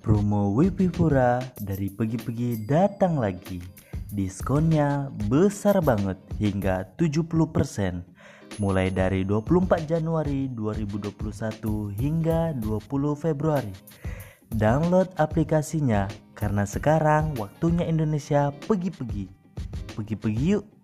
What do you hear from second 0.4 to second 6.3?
Wipipura dari Pegi-Pegi datang lagi. Diskonnya besar banget